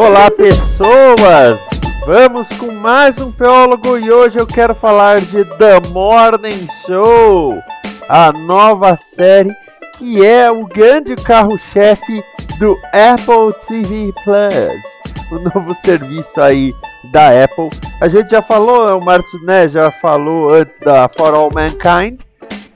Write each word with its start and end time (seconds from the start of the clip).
Olá, 0.00 0.30
pessoas! 0.30 1.58
Vamos 2.06 2.46
com 2.56 2.70
mais 2.70 3.20
um 3.20 3.32
Teólogo 3.32 3.98
e 3.98 4.12
hoje 4.12 4.38
eu 4.38 4.46
quero 4.46 4.72
falar 4.72 5.20
de 5.20 5.44
The 5.44 5.80
Morning 5.90 6.68
Show, 6.86 7.60
a 8.08 8.32
nova 8.32 8.96
série 9.16 9.52
que 9.96 10.24
é 10.24 10.48
o 10.52 10.64
grande 10.66 11.16
carro-chefe 11.16 12.22
do 12.60 12.78
Apple 12.92 13.52
TV 13.66 14.12
Plus, 14.22 15.32
o 15.32 15.52
novo 15.52 15.74
serviço 15.84 16.40
aí 16.40 16.72
da 17.12 17.30
Apple. 17.42 17.68
A 18.00 18.08
gente 18.08 18.30
já 18.30 18.40
falou, 18.40 18.96
o 18.96 19.04
Márcio 19.04 19.44
né, 19.44 19.68
já 19.68 19.90
falou 19.90 20.54
antes 20.54 20.78
da 20.78 21.10
For 21.18 21.34
All 21.34 21.50
Mankind, 21.52 22.20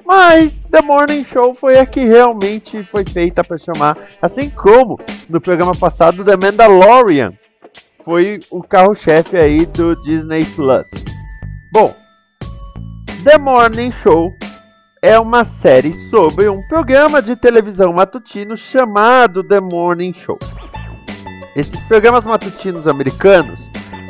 mas 0.05 0.62
The 0.73 0.81
Morning 0.81 1.23
Show 1.25 1.55
foi 1.55 1.79
a 1.79 1.85
que 1.85 2.03
realmente 2.03 2.83
foi 2.91 3.05
feita 3.05 3.45
para 3.45 3.59
chamar, 3.59 3.95
assim 4.23 4.49
como 4.49 4.99
no 5.29 5.39
programa 5.39 5.73
passado 5.73 6.25
The 6.25 6.35
Mandalorian 6.43 7.35
foi 8.03 8.39
o 8.51 8.63
carro-chefe 8.63 9.37
aí 9.37 9.67
do 9.67 9.95
Disney 10.03 10.47
Plus. 10.57 10.87
Bom, 11.75 11.95
The 13.23 13.37
Morning 13.37 13.93
Show 14.03 14.33
é 15.03 15.19
uma 15.19 15.45
série 15.61 15.93
sobre 15.93 16.49
um 16.49 16.67
programa 16.67 17.21
de 17.21 17.37
televisão 17.37 17.93
matutino 17.93 18.57
chamado 18.57 19.45
The 19.45 19.61
Morning 19.61 20.15
Show. 20.15 20.39
Esses 21.55 21.83
programas 21.83 22.25
matutinos 22.25 22.89
americanos 22.89 23.61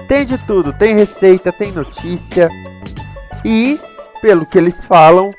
tem 0.06 0.24
de 0.24 0.38
tudo, 0.38 0.72
tem 0.72 0.94
receita, 0.94 1.50
tem 1.50 1.72
notícia 1.72 2.48
e, 3.44 3.80
pelo 4.20 4.46
que 4.46 4.56
eles 4.56 4.84
falam, 4.84 5.34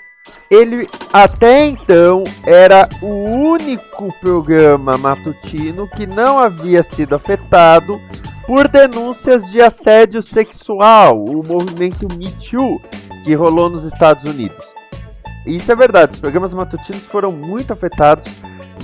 ele 0.50 0.88
até 1.12 1.66
então 1.66 2.24
era 2.46 2.88
o 3.02 3.08
único 3.08 4.14
programa 4.20 4.98
matutino 4.98 5.88
que 5.88 6.06
não 6.06 6.40
havia 6.40 6.84
sido 6.92 7.16
afetado 7.16 8.00
por 8.46 8.68
denúncias 8.68 9.44
de 9.52 9.62
assédio 9.62 10.22
sexual, 10.22 11.24
o 11.24 11.44
movimento 11.44 12.08
Me 12.18 12.30
Too 12.32 12.82
que 13.24 13.34
rolou 13.34 13.70
nos 13.70 13.84
Estados 13.84 14.26
Unidos. 14.26 14.74
Isso 15.46 15.72
é 15.72 15.76
verdade, 15.76 16.14
os 16.14 16.20
programas 16.20 16.54
matutinos 16.54 17.04
foram 17.06 17.32
muito 17.32 17.72
afetados. 17.74 18.30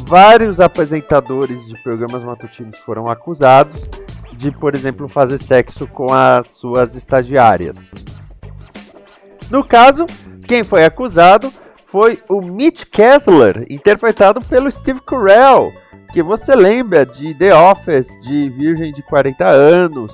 Vários 0.08 0.60
apresentadores 0.60 1.66
de 1.68 1.82
programas 1.84 2.24
matutinos 2.24 2.80
foram 2.80 3.08
acusados 3.08 3.88
de, 4.34 4.52
por 4.52 4.76
exemplo, 4.76 5.08
fazer 5.08 5.42
sexo 5.42 5.86
com 5.88 6.14
as 6.14 6.54
suas 6.54 6.96
estagiárias. 6.96 7.76
No 9.50 9.64
caso, 9.64 10.06
quem 10.50 10.64
foi 10.64 10.84
acusado 10.84 11.54
foi 11.86 12.18
o 12.28 12.42
Mitch 12.42 12.86
Kessler, 12.86 13.68
interpretado 13.70 14.42
pelo 14.42 14.72
Steve 14.72 15.00
Carell, 15.02 15.72
que 16.12 16.24
você 16.24 16.56
lembra 16.56 17.06
de 17.06 17.36
The 17.36 17.54
Office, 17.54 18.08
de 18.24 18.50
Virgem 18.50 18.92
de 18.92 19.04
40 19.04 19.46
anos. 19.46 20.12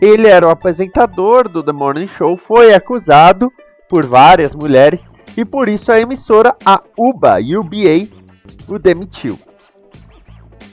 Ele 0.00 0.26
era 0.26 0.46
o 0.46 0.50
apresentador 0.50 1.50
do 1.50 1.62
The 1.62 1.72
Morning 1.72 2.08
Show, 2.08 2.38
foi 2.38 2.72
acusado 2.72 3.52
por 3.90 4.06
várias 4.06 4.54
mulheres 4.54 5.00
e 5.36 5.44
por 5.44 5.68
isso 5.68 5.92
a 5.92 6.00
emissora, 6.00 6.56
a 6.64 6.82
UBA, 6.96 7.36
UBA, 7.58 8.08
o 8.66 8.78
demitiu. 8.78 9.38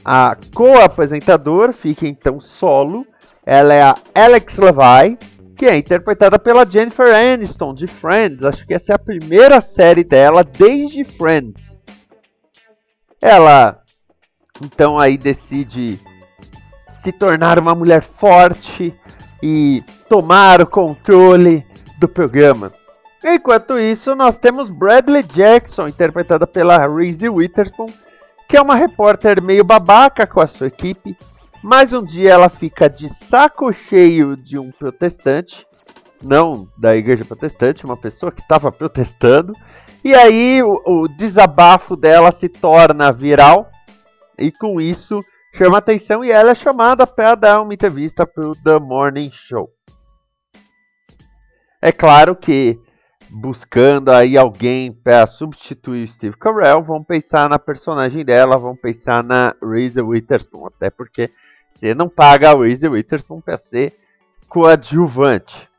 A 0.05 0.37
co-apresentadora 0.55 1.73
fica 1.73 2.07
então 2.07 2.39
solo, 2.39 3.05
ela 3.45 3.73
é 3.73 3.81
a 3.81 3.95
Alex 4.15 4.57
Levi, 4.57 5.17
que 5.55 5.65
é 5.65 5.77
interpretada 5.77 6.37
pela 6.37 6.69
Jennifer 6.69 7.07
Aniston 7.13 7.73
de 7.73 7.87
Friends. 7.87 8.43
Acho 8.43 8.65
que 8.65 8.73
essa 8.73 8.91
é 8.91 8.95
a 8.95 8.99
primeira 8.99 9.61
série 9.61 10.03
dela 10.03 10.43
desde 10.43 11.03
Friends. 11.03 11.75
Ela 13.21 13.81
então 14.61 14.97
aí 14.97 15.17
decide 15.17 15.99
se 17.03 17.11
tornar 17.11 17.59
uma 17.59 17.75
mulher 17.75 18.03
forte 18.17 18.93
e 19.41 19.83
tomar 20.09 20.61
o 20.61 20.67
controle 20.67 21.65
do 21.99 22.07
programa. 22.07 22.71
Enquanto 23.23 23.77
isso, 23.77 24.15
nós 24.15 24.37
temos 24.37 24.69
Bradley 24.69 25.23
Jackson, 25.23 25.87
interpretada 25.87 26.45
pela 26.45 26.87
Reese 26.87 27.27
Witherspoon, 27.27 27.87
que 28.47 28.55
é 28.55 28.61
uma 28.61 28.75
repórter 28.75 29.41
meio 29.41 29.63
babaca 29.63 30.27
com 30.27 30.39
a 30.39 30.47
sua 30.47 30.67
equipe 30.67 31.17
mas 31.65 31.91
um 31.91 32.03
dia 32.03 32.29
ela 32.29 32.47
fica 32.47 32.87
de 32.87 33.09
saco 33.27 33.73
cheio 33.73 34.37
de 34.37 34.59
um 34.59 34.71
protestante, 34.71 35.65
não 36.21 36.67
da 36.77 36.95
igreja 36.95 37.25
protestante, 37.25 37.85
uma 37.85 37.97
pessoa 37.97 38.31
que 38.31 38.39
estava 38.39 38.69
protestando, 38.71 39.51
e 40.03 40.13
aí 40.13 40.61
o, 40.61 40.79
o 40.85 41.07
desabafo 41.07 41.95
dela 41.95 42.31
se 42.39 42.47
torna 42.47 43.11
viral, 43.11 43.67
e 44.37 44.51
com 44.51 44.79
isso 44.79 45.17
chama 45.55 45.79
atenção 45.79 46.23
e 46.23 46.29
ela 46.29 46.51
é 46.51 46.55
chamada 46.55 47.07
para 47.07 47.33
dar 47.33 47.59
uma 47.59 47.73
entrevista 47.73 48.27
para 48.27 48.47
o 48.47 48.55
The 48.55 48.77
Morning 48.77 49.31
Show. 49.33 49.67
É 51.81 51.91
claro 51.91 52.35
que 52.35 52.79
buscando 53.27 54.11
aí 54.11 54.37
alguém 54.37 54.93
para 54.93 55.25
substituir 55.25 56.07
Steve 56.09 56.37
Carell, 56.37 56.83
vão 56.83 57.03
pensar 57.03 57.49
na 57.49 57.57
personagem 57.57 58.23
dela, 58.23 58.55
vão 58.55 58.75
pensar 58.75 59.23
na 59.23 59.55
Reese 59.63 59.99
Witherspoon, 59.99 60.67
até 60.67 60.91
porque 60.91 61.31
você 61.75 61.93
não 61.93 62.07
paga 62.07 62.55
o 62.55 62.63
Reese 62.63 62.87
Witherspoon 62.87 63.41
para 63.41 63.57
ser 63.57 63.97
coadjuvante. 64.47 65.69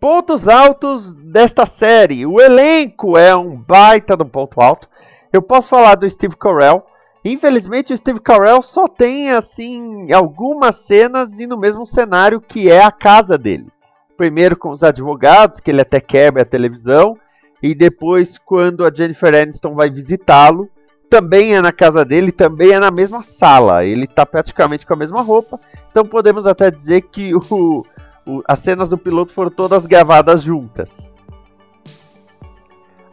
Pontos 0.00 0.48
altos 0.48 1.14
desta 1.14 1.64
série. 1.64 2.26
O 2.26 2.40
elenco 2.40 3.16
é 3.16 3.36
um 3.36 3.56
baita 3.56 4.16
de 4.16 4.24
um 4.24 4.28
ponto 4.28 4.60
alto. 4.60 4.88
Eu 5.32 5.40
posso 5.40 5.68
falar 5.68 5.94
do 5.94 6.10
Steve 6.10 6.36
Carell. 6.36 6.84
Infelizmente, 7.24 7.92
o 7.92 7.96
Steve 7.96 8.18
Carell 8.18 8.60
só 8.62 8.88
tem 8.88 9.30
assim 9.30 10.12
algumas 10.12 10.74
cenas 10.86 11.38
e 11.38 11.46
no 11.46 11.56
mesmo 11.56 11.86
cenário 11.86 12.40
que 12.40 12.68
é 12.68 12.82
a 12.82 12.90
casa 12.90 13.38
dele. 13.38 13.68
Primeiro 14.16 14.56
com 14.56 14.70
os 14.70 14.82
advogados, 14.82 15.60
que 15.60 15.70
ele 15.70 15.80
até 15.80 16.00
quebra 16.00 16.42
a 16.42 16.46
televisão, 16.46 17.16
e 17.62 17.76
depois 17.76 18.36
quando 18.38 18.84
a 18.84 18.92
Jennifer 18.92 19.32
Aniston 19.32 19.74
vai 19.74 19.88
visitá-lo, 19.88 20.68
também 21.12 21.54
é 21.54 21.60
na 21.60 21.72
casa 21.72 22.06
dele, 22.06 22.32
também 22.32 22.70
é 22.70 22.80
na 22.80 22.90
mesma 22.90 23.22
sala. 23.38 23.84
Ele 23.84 24.04
está 24.04 24.24
praticamente 24.24 24.86
com 24.86 24.94
a 24.94 24.96
mesma 24.96 25.20
roupa. 25.20 25.60
Então 25.90 26.06
podemos 26.06 26.46
até 26.46 26.70
dizer 26.70 27.02
que 27.02 27.34
o, 27.34 27.84
o, 28.26 28.42
as 28.48 28.58
cenas 28.60 28.88
do 28.88 28.96
piloto 28.96 29.34
foram 29.34 29.50
todas 29.50 29.84
gravadas 29.84 30.42
juntas. 30.42 30.88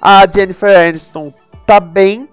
A 0.02 0.26
Jennifer 0.34 0.88
Aniston 0.88 1.34
tá 1.66 1.82
bem, 1.82 2.30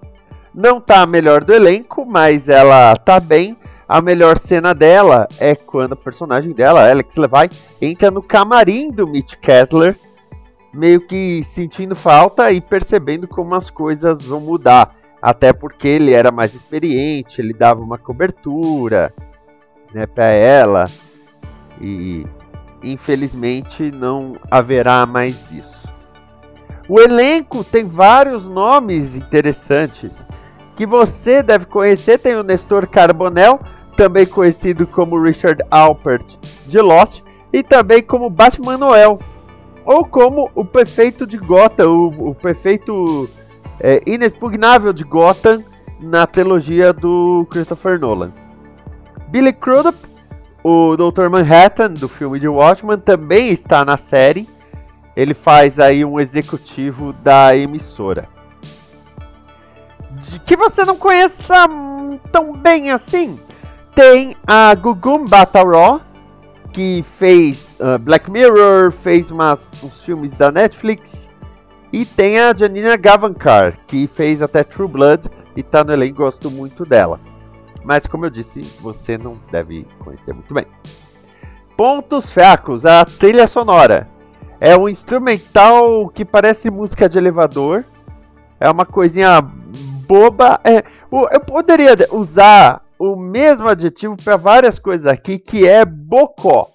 não 0.55 0.79
tá 0.79 1.01
a 1.01 1.05
melhor 1.05 1.43
do 1.43 1.53
elenco, 1.53 2.05
mas 2.05 2.47
ela 2.47 2.95
tá 2.95 3.19
bem. 3.19 3.57
A 3.89 4.01
melhor 4.01 4.39
cena 4.39 4.73
dela 4.73 5.27
é 5.37 5.53
quando 5.53 5.93
a 5.93 5.97
personagem 5.97 6.53
dela, 6.53 6.89
Alex 6.89 7.17
Levi, 7.17 7.49
entra 7.81 8.09
no 8.09 8.23
camarim 8.23 8.89
do 8.89 9.05
Mitch 9.05 9.35
Kessler, 9.41 9.97
meio 10.73 11.05
que 11.05 11.45
sentindo 11.53 11.93
falta 11.93 12.53
e 12.53 12.61
percebendo 12.61 13.27
como 13.27 13.53
as 13.53 13.69
coisas 13.69 14.25
vão 14.25 14.39
mudar. 14.39 14.95
Até 15.27 15.51
porque 15.51 15.89
ele 15.89 16.13
era 16.13 16.31
mais 16.31 16.53
experiente, 16.53 17.41
ele 17.41 17.51
dava 17.51 17.81
uma 17.81 17.97
cobertura 17.97 19.13
né, 19.93 20.05
para 20.07 20.27
ela. 20.27 20.85
E 21.81 22.25
infelizmente 22.81 23.91
não 23.91 24.37
haverá 24.49 25.05
mais 25.05 25.35
isso. 25.51 25.85
O 26.87 26.97
elenco 27.01 27.61
tem 27.61 27.83
vários 27.83 28.47
nomes 28.47 29.17
interessantes 29.17 30.15
que 30.77 30.85
você 30.85 31.43
deve 31.43 31.65
conhecer. 31.65 32.19
Tem 32.19 32.37
o 32.37 32.41
Nestor 32.41 32.87
Carbonell, 32.87 33.59
também 33.97 34.25
conhecido 34.25 34.87
como 34.87 35.21
Richard 35.21 35.61
Alpert 35.69 36.23
de 36.67 36.79
Lost, 36.79 37.21
e 37.51 37.61
também 37.61 38.01
como 38.01 38.29
Batman 38.29 38.77
Noel, 38.77 39.19
ou 39.83 40.05
como 40.05 40.49
o 40.55 40.63
prefeito 40.63 41.27
de 41.27 41.37
Gotham, 41.37 41.89
o, 41.89 42.29
o 42.29 42.33
prefeito 42.33 43.29
é, 43.79 44.01
inexpugnável 44.05 44.91
de 44.91 45.03
Gotham 45.03 45.63
na 45.99 46.27
trilogia 46.27 46.93
do 46.93 47.45
Christopher 47.49 47.99
Nolan. 47.99 48.31
Billy 49.29 49.53
Crudup, 49.53 49.97
o 50.63 50.95
Dr. 50.95 51.29
Manhattan 51.29 51.91
do 51.91 52.07
filme 52.07 52.39
de 52.39 52.47
Watchmen, 52.47 52.97
também 52.97 53.51
está 53.51 53.83
na 53.83 53.97
série. 53.97 54.47
Ele 55.15 55.33
faz 55.33 55.79
aí 55.79 56.05
um 56.05 56.19
executivo 56.19 57.13
da 57.13 57.55
emissora. 57.55 58.29
De 60.11 60.39
que 60.39 60.55
você 60.55 60.85
não 60.85 60.97
conheça 60.97 61.67
tão 62.31 62.53
bem 62.53 62.91
assim, 62.91 63.39
tem 63.95 64.35
a 64.45 64.73
Gugum 64.75 65.25
Battle 65.25 66.01
que 66.71 67.03
fez 67.17 67.75
uh, 67.79 67.97
Black 67.97 68.29
Mirror, 68.29 68.91
fez 68.91 69.31
umas, 69.31 69.59
uns 69.83 69.99
filmes 70.01 70.31
da 70.37 70.51
Netflix. 70.51 71.26
E 71.91 72.05
tem 72.05 72.39
a 72.39 72.53
Janina 72.53 72.97
Gavankar, 72.97 73.79
que 73.87 74.07
fez 74.07 74.41
até 74.41 74.63
True 74.63 74.87
Blood 74.87 75.29
e 75.55 75.63
tá 75.63 75.83
no 75.83 75.93
elenco, 75.93 76.17
gosto 76.17 76.51
muito 76.51 76.85
dela. 76.85 77.19
Mas 77.83 78.05
como 78.05 78.25
eu 78.25 78.29
disse, 78.29 78.59
você 78.81 79.17
não 79.17 79.33
deve 79.49 79.87
conhecer 79.99 80.33
muito 80.33 80.53
bem. 80.53 80.65
Pontos 81.77 82.29
fracos, 82.29 82.85
a 82.85 83.05
trilha 83.05 83.47
sonora. 83.47 84.07
É 84.59 84.75
um 84.75 84.89
instrumental 84.89 86.09
que 86.09 86.25
parece 86.25 86.69
música 86.69 87.07
de 87.07 87.17
elevador. 87.17 87.85
É 88.59 88.69
uma 88.69 88.85
coisinha 88.85 89.39
boba. 89.41 90.59
É, 90.63 90.83
eu 91.31 91.39
poderia 91.39 91.95
usar 92.11 92.83
o 92.99 93.15
mesmo 93.15 93.69
adjetivo 93.69 94.17
para 94.17 94.35
várias 94.35 94.79
coisas 94.79 95.05
aqui, 95.07 95.37
que 95.37 95.67
é 95.67 95.85
bocó. 95.85 96.71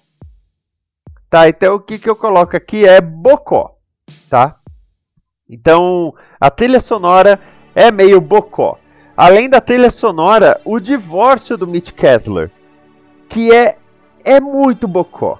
Tá? 1.29 1.49
Então 1.49 1.75
o 1.75 1.79
que, 1.79 1.99
que 1.99 2.09
eu 2.09 2.15
coloco 2.15 2.55
aqui 2.55 2.85
é 2.85 3.01
bocó, 3.01 3.75
tá? 4.29 4.57
Então 5.53 6.13
a 6.41 6.49
trilha 6.49 6.81
sonora 6.81 7.39
é 7.75 7.91
meio 7.91 8.19
bocó. 8.19 8.79
Além 9.15 9.47
da 9.47 9.61
trilha 9.61 9.91
sonora, 9.91 10.59
o 10.65 10.79
divórcio 10.79 11.55
do 11.55 11.67
Mitch 11.67 11.91
Kessler, 11.91 12.49
que 13.29 13.53
é 13.53 13.77
é 14.25 14.39
muito 14.39 14.87
bocó. 14.87 15.39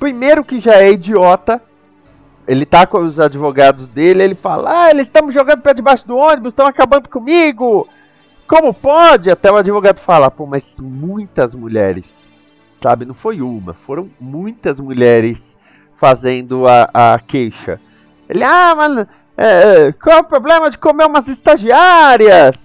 Primeiro 0.00 0.44
que 0.44 0.58
já 0.58 0.74
é 0.74 0.90
idiota, 0.90 1.62
ele 2.48 2.66
tá 2.66 2.86
com 2.86 2.98
os 2.98 3.20
advogados 3.20 3.86
dele, 3.86 4.24
ele 4.24 4.34
fala: 4.34 4.86
"Ah, 4.86 4.90
eles 4.90 5.02
estão 5.02 5.30
jogando 5.30 5.62
pé 5.62 5.72
debaixo 5.72 6.06
do 6.06 6.16
ônibus, 6.16 6.52
estão 6.52 6.66
acabando 6.66 7.08
comigo". 7.08 7.88
Como 8.46 8.74
pode? 8.74 9.30
Até 9.30 9.50
o 9.50 9.56
advogado 9.56 10.00
fala, 10.00 10.30
pô, 10.30 10.44
mas 10.44 10.78
muitas 10.78 11.54
mulheres, 11.54 12.06
sabe? 12.82 13.06
Não 13.06 13.14
foi 13.14 13.40
uma, 13.40 13.72
foram 13.72 14.10
muitas 14.20 14.78
mulheres 14.78 15.40
fazendo 15.96 16.66
a, 16.66 16.90
a 16.92 17.18
queixa. 17.18 17.80
Ele, 18.28 18.44
ah, 18.44 18.74
mas 18.76 19.06
é, 19.36 19.92
qual 19.92 20.18
é 20.18 20.20
o 20.20 20.24
problema 20.24 20.70
de 20.70 20.78
comer 20.78 21.06
umas 21.06 21.26
estagiárias? 21.26 22.56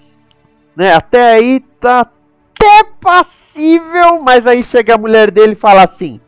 Né? 0.76 0.94
Até 0.94 1.34
aí 1.34 1.60
tá 1.80 2.02
até 2.02 2.84
passível, 3.02 4.22
mas 4.22 4.46
aí 4.46 4.64
chega 4.64 4.96
a 4.96 4.98
mulher 4.98 5.32
dele 5.32 5.54
e 5.54 5.56
fala 5.56 5.84
assim: 5.84 6.20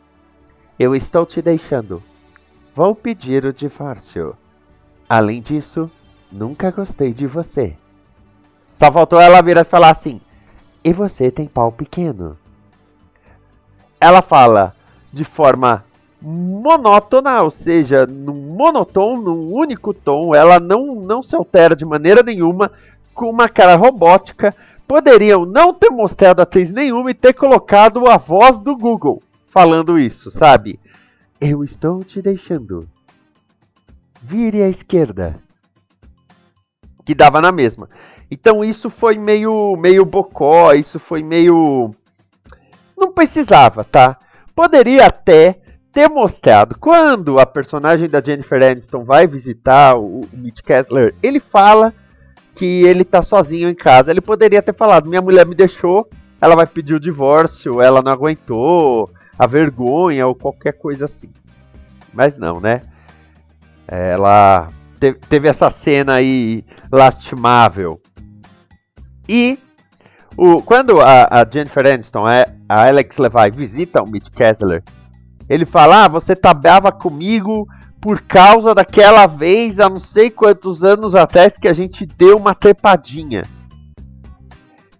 Eu 0.79 0.95
estou 0.95 1.25
te 1.25 1.41
deixando. 1.41 2.01
Vou 2.75 2.95
pedir 2.95 3.45
o 3.45 3.53
divórcio. 3.53 4.35
Além 5.07 5.41
disso, 5.41 5.91
nunca 6.31 6.71
gostei 6.71 7.13
de 7.13 7.27
você. 7.27 7.75
Só 8.75 8.91
faltou 8.91 9.19
ela 9.19 9.41
virar 9.41 9.61
e 9.61 9.65
falar 9.65 9.91
assim: 9.91 10.19
E 10.83 10.91
você 10.91 11.29
tem 11.29 11.47
pau 11.47 11.71
pequeno? 11.71 12.37
Ela 13.99 14.21
fala 14.21 14.75
de 15.13 15.23
forma 15.23 15.85
monótona, 16.21 17.41
ou 17.41 17.49
seja, 17.49 18.05
num 18.05 18.55
monotom, 18.55 19.17
num 19.19 19.51
único 19.51 19.93
tom, 19.93 20.35
ela 20.35 20.59
não, 20.59 20.95
não 20.95 21.23
se 21.23 21.35
altera 21.35 21.75
de 21.75 21.83
maneira 21.83 22.21
nenhuma, 22.21 22.71
com 23.13 23.29
uma 23.29 23.49
cara 23.49 23.75
robótica. 23.75 24.55
Poderiam 24.87 25.45
não 25.45 25.73
ter 25.73 25.89
mostrado 25.89 26.41
atriz 26.41 26.69
nenhuma 26.69 27.11
e 27.11 27.15
ter 27.15 27.33
colocado 27.33 28.07
a 28.07 28.17
voz 28.17 28.59
do 28.59 28.75
Google 28.75 29.23
falando 29.47 29.97
isso, 29.97 30.29
sabe? 30.31 30.79
Eu 31.39 31.63
estou 31.63 32.03
te 32.03 32.21
deixando. 32.21 32.87
Vire 34.21 34.61
à 34.61 34.69
esquerda. 34.69 35.39
Que 37.03 37.15
dava 37.15 37.41
na 37.41 37.51
mesma. 37.51 37.89
Então 38.29 38.63
isso 38.63 38.89
foi 38.89 39.17
meio, 39.17 39.75
meio 39.75 40.05
bocó, 40.05 40.73
isso 40.73 40.99
foi 40.99 41.23
meio. 41.23 41.95
Não 42.97 43.11
precisava, 43.11 43.83
tá? 43.83 44.17
Poderia 44.55 45.07
até 45.07 45.60
ter 45.91 46.09
mostrado. 46.09 46.77
Quando 46.79 47.39
a 47.39 47.45
personagem 47.45 48.09
da 48.09 48.21
Jennifer 48.21 48.61
Aniston 48.61 49.03
vai 49.03 49.27
visitar 49.27 49.97
o, 49.97 50.21
Mitch 50.33 50.61
Kessler, 50.61 51.13
ele 51.21 51.39
fala 51.39 51.93
que 52.55 52.83
ele 52.83 53.03
tá 53.03 53.23
sozinho 53.23 53.69
em 53.69 53.75
casa. 53.75 54.11
Ele 54.11 54.21
poderia 54.21 54.61
ter 54.61 54.73
falado: 54.73 55.09
Minha 55.09 55.21
mulher 55.21 55.45
me 55.45 55.55
deixou, 55.55 56.07
ela 56.39 56.55
vai 56.55 56.67
pedir 56.67 56.93
o 56.93 56.99
divórcio, 56.99 57.81
ela 57.81 58.01
não 58.01 58.11
aguentou, 58.11 59.09
a 59.37 59.47
vergonha 59.47 60.27
ou 60.27 60.35
qualquer 60.35 60.73
coisa 60.73 61.05
assim. 61.05 61.29
Mas 62.13 62.37
não, 62.37 62.59
né? 62.59 62.81
Ela 63.87 64.69
teve, 64.99 65.19
teve 65.27 65.47
essa 65.47 65.69
cena 65.69 66.13
aí 66.13 66.63
lastimável 66.91 68.01
e 69.31 69.57
o, 70.35 70.61
quando 70.61 70.99
a, 70.99 71.25
a, 71.29 71.49
Jennifer 71.49 71.85
Aniston, 71.85 72.25
a, 72.25 72.45
a 72.67 72.87
Alex 72.87 73.17
Levi, 73.17 73.51
visita 73.55 74.03
o 74.03 74.09
Mitch 74.09 74.29
Kessler, 74.29 74.83
ele 75.53 75.65
fala: 75.65 76.05
ah, 76.05 76.07
você 76.07 76.35
tá 76.35 76.53
brava 76.53 76.91
comigo 76.91 77.67
por 77.99 78.21
causa 78.21 78.73
daquela 78.73 79.27
vez, 79.27 79.79
há 79.79 79.89
não 79.89 79.99
sei 79.99 80.29
quantos 80.29 80.83
anos 80.83 81.13
atrás, 81.13 81.53
que 81.59 81.67
a 81.67 81.73
gente 81.73 82.05
deu 82.05 82.37
uma 82.37 82.55
trepadinha. 82.55 83.43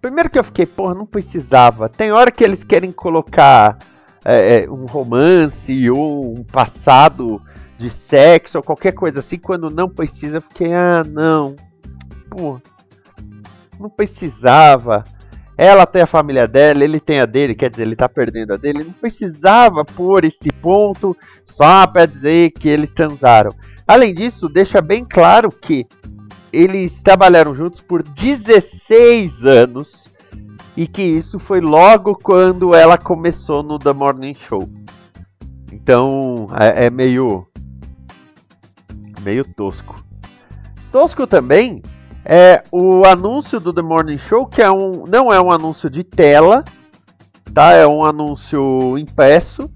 Primeiro 0.00 0.30
que 0.30 0.38
eu 0.38 0.44
fiquei, 0.44 0.66
porra, 0.66 0.94
não 0.94 1.06
precisava. 1.06 1.88
Tem 1.88 2.12
hora 2.12 2.30
que 2.30 2.44
eles 2.44 2.62
querem 2.62 2.92
colocar 2.92 3.78
é, 4.24 4.64
é 4.64 4.70
um 4.70 4.86
romance 4.86 5.90
ou 5.90 6.38
um 6.38 6.44
passado 6.44 7.40
de 7.78 7.90
sexo 7.90 8.58
ou 8.58 8.64
qualquer 8.64 8.92
coisa 8.92 9.20
assim, 9.20 9.38
quando 9.38 9.70
não 9.70 9.88
precisa, 9.88 10.36
eu 10.38 10.42
fiquei, 10.42 10.72
ah, 10.72 11.02
não. 11.04 11.56
Porra 12.30 12.60
não 13.82 13.90
precisava. 13.90 15.04
Ela 15.62 15.86
tem 15.86 16.02
a 16.02 16.08
família 16.08 16.48
dela, 16.48 16.82
ele 16.82 16.98
tem 16.98 17.20
a 17.20 17.24
dele, 17.24 17.54
quer 17.54 17.70
dizer, 17.70 17.84
ele 17.84 17.94
tá 17.94 18.08
perdendo 18.08 18.52
a 18.52 18.56
dele. 18.56 18.82
Não 18.82 18.92
precisava 18.92 19.84
pôr 19.84 20.24
esse 20.24 20.50
ponto 20.60 21.16
só 21.44 21.86
para 21.86 22.04
dizer 22.04 22.50
que 22.50 22.68
eles 22.68 22.90
transaram. 22.90 23.54
Além 23.86 24.12
disso, 24.12 24.48
deixa 24.48 24.80
bem 24.80 25.04
claro 25.04 25.52
que 25.52 25.86
eles 26.52 27.00
trabalharam 27.00 27.54
juntos 27.54 27.80
por 27.80 28.02
16 28.02 29.46
anos 29.46 30.10
e 30.76 30.88
que 30.88 31.00
isso 31.00 31.38
foi 31.38 31.60
logo 31.60 32.16
quando 32.16 32.74
ela 32.74 32.98
começou 32.98 33.62
no 33.62 33.78
The 33.78 33.92
Morning 33.92 34.34
Show. 34.34 34.68
Então 35.70 36.48
é, 36.58 36.86
é 36.86 36.90
meio 36.90 37.46
meio 39.20 39.44
tosco. 39.44 40.04
Tosco 40.90 41.24
também 41.24 41.80
é 42.24 42.62
o 42.70 43.04
anúncio 43.06 43.58
do 43.58 43.72
The 43.72 43.82
Morning 43.82 44.18
Show, 44.18 44.46
que 44.46 44.62
é 44.62 44.70
um, 44.70 45.04
não 45.08 45.32
é 45.32 45.40
um 45.40 45.50
anúncio 45.50 45.90
de 45.90 46.04
tela, 46.04 46.64
tá? 47.52 47.72
É 47.72 47.86
um 47.86 48.04
anúncio 48.04 48.96
impresso, 48.96 49.70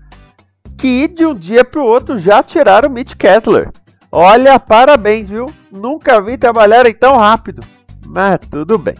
que 0.79 1.09
de 1.09 1.26
um 1.26 1.35
dia 1.35 1.65
para 1.65 1.81
o 1.81 1.87
outro 1.87 2.19
já 2.19 2.43
tiraram 2.43 2.88
o 2.88 2.93
Mitch 2.93 3.15
Kessler. 3.15 3.71
Olha, 4.11 4.59
parabéns, 4.59 5.29
viu? 5.29 5.47
Nunca 5.71 6.21
vi 6.21 6.38
trabalhar 6.38 6.85
tão 6.95 7.17
rápido. 7.17 7.62
Mas 8.07 8.38
tudo 8.50 8.79
bem. 8.79 8.95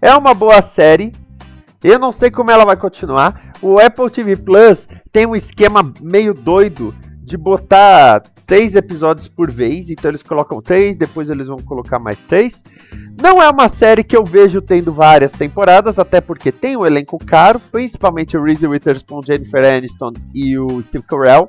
É 0.00 0.14
uma 0.14 0.34
boa 0.34 0.60
série. 0.62 1.12
Eu 1.82 1.98
não 1.98 2.12
sei 2.12 2.30
como 2.30 2.50
ela 2.50 2.64
vai 2.64 2.76
continuar. 2.76 3.52
O 3.62 3.78
Apple 3.78 4.10
TV 4.10 4.36
Plus 4.36 4.86
tem 5.10 5.26
um 5.26 5.34
esquema 5.34 5.92
meio 6.00 6.34
doido 6.34 6.94
de 7.22 7.36
botar 7.36 8.22
três 8.46 8.74
episódios 8.74 9.26
por 9.26 9.50
vez, 9.50 9.90
então 9.90 10.10
eles 10.10 10.22
colocam 10.22 10.62
três, 10.62 10.96
depois 10.96 11.28
eles 11.28 11.48
vão 11.48 11.58
colocar 11.58 11.98
mais 11.98 12.18
três. 12.28 12.54
Não 13.20 13.42
é 13.42 13.50
uma 13.50 13.68
série 13.68 14.04
que 14.04 14.16
eu 14.16 14.24
vejo 14.24 14.62
tendo 14.62 14.92
várias 14.92 15.32
temporadas, 15.32 15.98
até 15.98 16.20
porque 16.20 16.52
tem 16.52 16.76
um 16.76 16.86
elenco 16.86 17.18
caro, 17.18 17.60
principalmente 17.72 18.36
o 18.36 18.42
Reese 18.42 18.66
Witherspoon, 18.66 19.22
Jennifer 19.26 19.64
Aniston 19.64 20.12
e 20.34 20.56
o 20.58 20.82
Steve 20.82 21.04
Carell. 21.04 21.48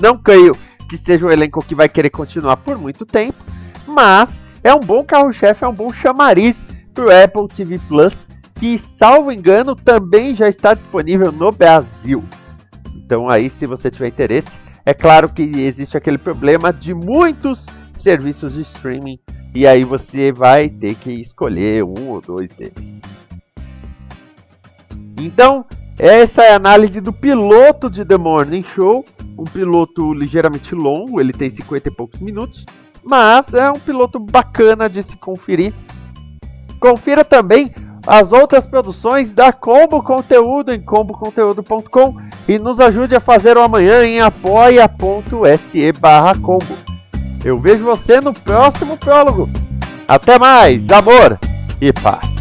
Não 0.00 0.16
creio 0.16 0.56
que 0.88 0.96
seja 0.96 1.26
um 1.26 1.30
elenco 1.30 1.64
que 1.64 1.74
vai 1.74 1.88
querer 1.88 2.10
continuar 2.10 2.56
por 2.56 2.78
muito 2.78 3.04
tempo, 3.04 3.38
mas 3.86 4.30
é 4.62 4.72
um 4.72 4.80
bom 4.80 5.04
carro-chefe, 5.04 5.64
é 5.64 5.68
um 5.68 5.74
bom 5.74 5.92
chamariz 5.92 6.56
pro 6.94 7.10
Apple 7.10 7.48
TV 7.48 7.78
Plus, 7.88 8.14
que, 8.54 8.80
salvo 8.98 9.30
engano, 9.30 9.76
também 9.76 10.34
já 10.34 10.48
está 10.48 10.72
disponível 10.72 11.30
no 11.30 11.52
Brasil. 11.52 12.24
Então 12.94 13.28
aí, 13.28 13.50
se 13.50 13.66
você 13.66 13.90
tiver 13.90 14.08
interesse, 14.08 14.48
é 14.86 14.94
claro 14.94 15.28
que 15.28 15.42
existe 15.42 15.96
aquele 15.96 16.16
problema 16.16 16.72
de 16.72 16.94
muitos 16.94 17.66
serviços 17.98 18.54
de 18.54 18.60
streaming 18.60 19.18
e 19.52 19.66
aí 19.66 19.82
você 19.82 20.30
vai 20.30 20.68
ter 20.68 20.94
que 20.94 21.10
escolher 21.10 21.82
um 21.82 22.10
ou 22.10 22.20
dois 22.20 22.50
deles. 22.52 23.02
Então, 25.18 25.64
essa 25.98 26.42
é 26.42 26.52
a 26.52 26.56
análise 26.56 27.00
do 27.00 27.12
piloto 27.12 27.90
de 27.90 28.04
The 28.04 28.16
Morning 28.16 28.62
Show, 28.62 29.04
um 29.36 29.42
piloto 29.42 30.14
ligeiramente 30.14 30.72
longo, 30.72 31.20
ele 31.20 31.32
tem 31.32 31.50
50 31.50 31.88
e 31.88 31.92
poucos 31.92 32.20
minutos, 32.20 32.64
mas 33.02 33.52
é 33.54 33.68
um 33.68 33.80
piloto 33.80 34.20
bacana 34.20 34.88
de 34.88 35.02
se 35.02 35.16
conferir. 35.16 35.72
Confira 36.78 37.24
também 37.24 37.72
as 38.06 38.32
outras 38.32 38.64
produções 38.64 39.32
da 39.32 39.52
Combo 39.52 40.02
Conteúdo 40.02 40.72
em 40.72 40.80
comboconteúdo.com 40.80 42.16
e 42.46 42.58
nos 42.58 42.78
ajude 42.78 43.16
a 43.16 43.20
fazer 43.20 43.56
o 43.56 43.62
amanhã 43.62 44.04
em 44.04 44.20
apoia.se 44.20 45.92
barra 45.92 46.34
combo. 46.36 46.78
Eu 47.44 47.58
vejo 47.58 47.84
você 47.84 48.20
no 48.20 48.32
próximo 48.32 48.96
prólogo. 48.96 49.48
Até 50.06 50.38
mais, 50.38 50.88
amor 50.90 51.38
e 51.80 51.92
paz. 51.92 52.36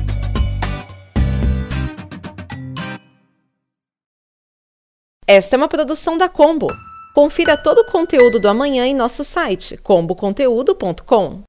Esta 5.27 5.55
é 5.55 5.57
uma 5.57 5.67
produção 5.67 6.19
da 6.19 6.29
Combo. 6.29 6.67
Confira 7.15 7.57
todo 7.57 7.79
o 7.79 7.85
conteúdo 7.85 8.39
do 8.39 8.47
amanhã 8.47 8.85
em 8.85 8.93
nosso 8.93 9.23
site 9.23 9.77
comboconteúdo.com. 9.77 11.41